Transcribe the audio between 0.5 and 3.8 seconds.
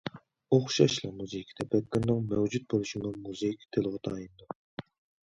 ئوخشاشلا، مۇزىكا تەپەككۇرىنىڭ مەۋجۇت بولۇشىمۇ مۇزىكا